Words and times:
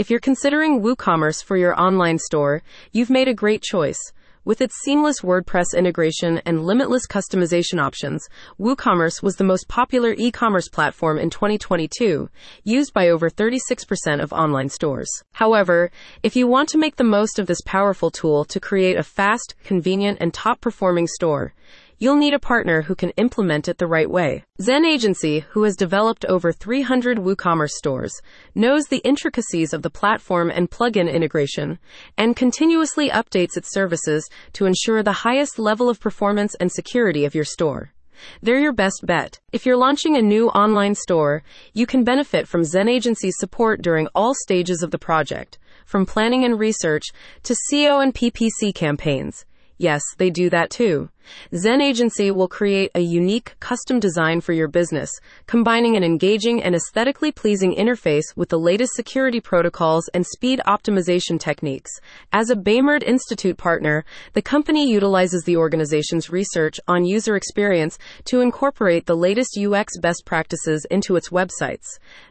If 0.00 0.08
you're 0.08 0.18
considering 0.18 0.80
WooCommerce 0.80 1.44
for 1.44 1.58
your 1.58 1.78
online 1.78 2.16
store, 2.16 2.62
you've 2.90 3.10
made 3.10 3.28
a 3.28 3.34
great 3.34 3.60
choice. 3.60 4.00
With 4.46 4.62
its 4.62 4.80
seamless 4.82 5.20
WordPress 5.20 5.76
integration 5.76 6.40
and 6.46 6.64
limitless 6.64 7.06
customization 7.06 7.78
options, 7.78 8.26
WooCommerce 8.58 9.22
was 9.22 9.36
the 9.36 9.44
most 9.44 9.68
popular 9.68 10.14
e 10.16 10.30
commerce 10.30 10.70
platform 10.70 11.18
in 11.18 11.28
2022, 11.28 12.30
used 12.64 12.94
by 12.94 13.10
over 13.10 13.28
36% 13.28 14.22
of 14.22 14.32
online 14.32 14.70
stores. 14.70 15.10
However, 15.32 15.90
if 16.22 16.34
you 16.34 16.46
want 16.46 16.70
to 16.70 16.78
make 16.78 16.96
the 16.96 17.04
most 17.04 17.38
of 17.38 17.46
this 17.46 17.60
powerful 17.66 18.10
tool 18.10 18.46
to 18.46 18.58
create 18.58 18.96
a 18.96 19.02
fast, 19.02 19.54
convenient, 19.64 20.16
and 20.18 20.32
top 20.32 20.62
performing 20.62 21.08
store, 21.08 21.52
you'll 22.00 22.16
need 22.16 22.32
a 22.32 22.38
partner 22.38 22.80
who 22.82 22.94
can 22.94 23.10
implement 23.10 23.68
it 23.68 23.76
the 23.76 23.86
right 23.86 24.10
way. 24.10 24.42
Zen 24.60 24.86
Agency, 24.86 25.44
who 25.50 25.64
has 25.64 25.76
developed 25.76 26.24
over 26.24 26.50
300 26.50 27.18
WooCommerce 27.18 27.72
stores, 27.72 28.20
knows 28.54 28.86
the 28.86 29.02
intricacies 29.04 29.74
of 29.74 29.82
the 29.82 29.90
platform 29.90 30.50
and 30.50 30.70
plugin 30.70 31.12
integration, 31.12 31.78
and 32.16 32.34
continuously 32.34 33.10
updates 33.10 33.54
its 33.56 33.70
services 33.70 34.28
to 34.54 34.64
ensure 34.64 35.02
the 35.02 35.12
highest 35.12 35.58
level 35.58 35.90
of 35.90 36.00
performance 36.00 36.54
and 36.54 36.72
security 36.72 37.26
of 37.26 37.34
your 37.34 37.44
store. 37.44 37.92
They're 38.42 38.58
your 38.58 38.72
best 38.72 39.02
bet. 39.04 39.38
If 39.52 39.66
you're 39.66 39.76
launching 39.76 40.16
a 40.16 40.22
new 40.22 40.48
online 40.48 40.94
store, 40.94 41.42
you 41.74 41.86
can 41.86 42.04
benefit 42.04 42.48
from 42.48 42.64
Zen 42.64 42.88
Agency's 42.88 43.36
support 43.38 43.82
during 43.82 44.08
all 44.14 44.32
stages 44.34 44.82
of 44.82 44.90
the 44.90 44.98
project, 44.98 45.58
from 45.84 46.06
planning 46.06 46.44
and 46.44 46.58
research 46.58 47.04
to 47.42 47.54
SEO 47.70 48.02
and 48.02 48.14
PPC 48.14 48.74
campaigns. 48.74 49.44
Yes, 49.80 50.02
they 50.18 50.28
do 50.28 50.50
that 50.50 50.68
too. 50.68 51.08
Zen 51.56 51.80
Agency 51.80 52.30
will 52.30 52.48
create 52.48 52.90
a 52.94 53.00
unique 53.00 53.56
custom 53.60 53.98
design 53.98 54.42
for 54.42 54.52
your 54.52 54.68
business, 54.68 55.10
combining 55.46 55.96
an 55.96 56.04
engaging 56.04 56.62
and 56.62 56.74
aesthetically 56.74 57.32
pleasing 57.32 57.74
interface 57.74 58.36
with 58.36 58.50
the 58.50 58.58
latest 58.58 58.92
security 58.94 59.40
protocols 59.40 60.06
and 60.12 60.26
speed 60.26 60.60
optimization 60.66 61.40
techniques. 61.40 61.90
As 62.30 62.50
a 62.50 62.56
Baymard 62.56 63.02
Institute 63.04 63.56
partner, 63.56 64.04
the 64.34 64.42
company 64.42 64.86
utilizes 64.92 65.44
the 65.44 65.56
organization's 65.56 66.28
research 66.28 66.78
on 66.86 67.06
user 67.06 67.34
experience 67.34 67.98
to 68.26 68.42
incorporate 68.42 69.06
the 69.06 69.16
latest 69.16 69.58
UX 69.58 69.96
best 69.96 70.24
practices 70.26 70.86
into 70.90 71.16
its 71.16 71.30
websites. 71.30 71.86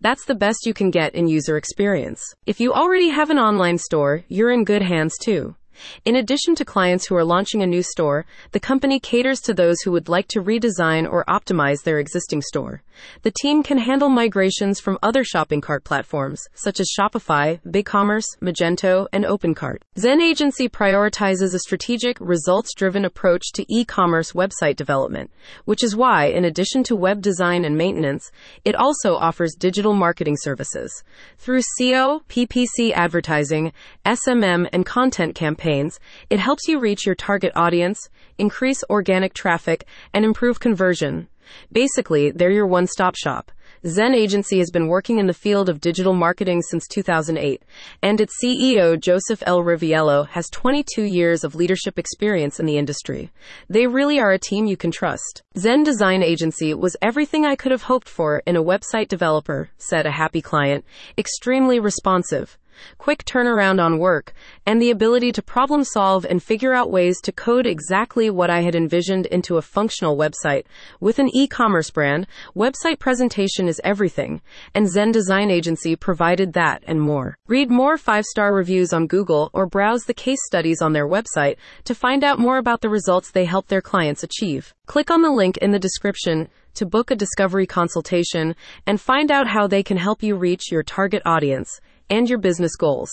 That's 0.00 0.24
the 0.24 0.34
best 0.34 0.64
you 0.64 0.72
can 0.72 0.90
get 0.90 1.14
in 1.14 1.28
user 1.28 1.58
experience. 1.58 2.22
If 2.46 2.58
you 2.58 2.72
already 2.72 3.10
have 3.10 3.28
an 3.28 3.38
online 3.38 3.76
store, 3.76 4.24
you're 4.28 4.50
in 4.50 4.64
good 4.64 4.80
hands 4.80 5.18
too. 5.20 5.56
In 6.04 6.16
addition 6.16 6.54
to 6.56 6.64
clients 6.64 7.06
who 7.06 7.16
are 7.16 7.24
launching 7.24 7.62
a 7.62 7.66
new 7.66 7.82
store, 7.82 8.26
the 8.52 8.60
company 8.60 9.00
caters 9.00 9.40
to 9.42 9.54
those 9.54 9.80
who 9.80 9.92
would 9.92 10.08
like 10.08 10.28
to 10.28 10.42
redesign 10.42 11.10
or 11.10 11.24
optimize 11.28 11.82
their 11.82 11.98
existing 11.98 12.42
store. 12.42 12.82
The 13.22 13.32
team 13.32 13.62
can 13.62 13.78
handle 13.78 14.08
migrations 14.08 14.80
from 14.80 14.98
other 15.02 15.24
shopping 15.24 15.60
cart 15.60 15.84
platforms, 15.84 16.40
such 16.54 16.80
as 16.80 16.90
Shopify, 16.96 17.60
BigCommerce, 17.66 18.26
Magento, 18.40 19.06
and 19.12 19.24
OpenCart. 19.24 19.78
Zen 19.98 20.20
Agency 20.20 20.68
prioritizes 20.68 21.54
a 21.54 21.58
strategic, 21.58 22.18
results 22.20 22.74
driven 22.74 23.04
approach 23.04 23.52
to 23.54 23.64
e 23.68 23.84
commerce 23.84 24.32
website 24.32 24.76
development, 24.76 25.30
which 25.64 25.82
is 25.82 25.96
why, 25.96 26.26
in 26.26 26.44
addition 26.44 26.82
to 26.84 26.96
web 26.96 27.20
design 27.20 27.64
and 27.64 27.76
maintenance, 27.76 28.30
it 28.64 28.74
also 28.74 29.14
offers 29.16 29.54
digital 29.58 29.94
marketing 29.94 30.36
services. 30.38 31.02
Through 31.38 31.62
SEO, 31.80 32.22
PPC 32.28 32.92
advertising, 32.92 33.72
SMM, 34.06 34.68
and 34.72 34.86
content 34.86 35.34
campaigns, 35.34 35.63
campaigns, 35.64 35.98
it 36.28 36.38
helps 36.38 36.68
you 36.68 36.78
reach 36.78 37.06
your 37.06 37.14
target 37.14 37.52
audience, 37.56 37.98
increase 38.38 38.84
organic 38.90 39.32
traffic, 39.32 39.86
and 40.12 40.24
improve 40.24 40.60
conversion. 40.60 41.26
Basically, 41.72 42.30
they're 42.30 42.50
your 42.50 42.66
one 42.66 42.86
stop 42.86 43.16
shop. 43.16 43.50
Zen 43.86 44.14
Agency 44.14 44.58
has 44.58 44.70
been 44.70 44.88
working 44.88 45.18
in 45.18 45.26
the 45.26 45.34
field 45.34 45.68
of 45.68 45.80
digital 45.80 46.14
marketing 46.14 46.62
since 46.62 46.86
2008, 46.88 47.62
and 48.02 48.20
its 48.20 48.34
CEO, 48.42 48.98
Joseph 48.98 49.42
L. 49.46 49.62
Riviello, 49.62 50.26
has 50.28 50.48
22 50.50 51.02
years 51.02 51.44
of 51.44 51.54
leadership 51.54 51.98
experience 51.98 52.58
in 52.58 52.66
the 52.66 52.78
industry. 52.78 53.30
They 53.68 53.86
really 53.86 54.18
are 54.18 54.32
a 54.32 54.38
team 54.38 54.66
you 54.66 54.78
can 54.78 54.90
trust. 54.90 55.42
Zen 55.58 55.82
Design 55.82 56.22
Agency 56.22 56.72
was 56.72 56.96
everything 57.02 57.44
I 57.44 57.56
could 57.56 57.72
have 57.72 57.82
hoped 57.82 58.08
for 58.08 58.42
in 58.46 58.56
a 58.56 58.64
website 58.64 59.08
developer, 59.08 59.70
said 59.76 60.06
a 60.06 60.10
happy 60.10 60.40
client, 60.40 60.84
extremely 61.18 61.78
responsive 61.78 62.58
quick 62.98 63.24
turnaround 63.24 63.82
on 63.82 63.98
work, 63.98 64.32
and 64.66 64.80
the 64.80 64.90
ability 64.90 65.32
to 65.32 65.42
problem 65.42 65.84
solve 65.84 66.24
and 66.24 66.42
figure 66.42 66.74
out 66.74 66.90
ways 66.90 67.20
to 67.22 67.32
code 67.32 67.66
exactly 67.66 68.30
what 68.30 68.50
I 68.50 68.62
had 68.62 68.74
envisioned 68.74 69.26
into 69.26 69.56
a 69.56 69.62
functional 69.62 70.16
website. 70.16 70.64
With 71.00 71.18
an 71.18 71.30
e 71.34 71.46
commerce 71.46 71.90
brand, 71.90 72.26
website 72.56 72.98
presentation 72.98 73.68
is 73.68 73.80
everything, 73.84 74.40
and 74.74 74.88
Zen 74.88 75.12
Design 75.12 75.50
Agency 75.50 75.96
provided 75.96 76.52
that 76.54 76.82
and 76.86 77.00
more. 77.00 77.36
Read 77.46 77.70
more 77.70 77.96
five 77.96 78.24
star 78.24 78.54
reviews 78.54 78.92
on 78.92 79.06
Google 79.06 79.50
or 79.52 79.66
browse 79.66 80.04
the 80.04 80.14
case 80.14 80.40
studies 80.46 80.80
on 80.82 80.92
their 80.92 81.08
website 81.08 81.56
to 81.84 81.94
find 81.94 82.24
out 82.24 82.38
more 82.38 82.58
about 82.58 82.80
the 82.80 82.88
results 82.88 83.30
they 83.30 83.44
help 83.44 83.68
their 83.68 83.82
clients 83.82 84.22
achieve. 84.22 84.74
Click 84.86 85.10
on 85.10 85.22
the 85.22 85.30
link 85.30 85.56
in 85.58 85.70
the 85.70 85.78
description 85.78 86.48
to 86.74 86.86
book 86.86 87.10
a 87.10 87.16
discovery 87.16 87.66
consultation 87.66 88.54
and 88.86 89.00
find 89.00 89.30
out 89.30 89.46
how 89.46 89.66
they 89.66 89.82
can 89.82 89.96
help 89.96 90.22
you 90.22 90.34
reach 90.36 90.70
your 90.70 90.82
target 90.82 91.22
audience 91.24 91.80
and 92.10 92.28
your 92.28 92.38
business 92.38 92.76
goals. 92.76 93.10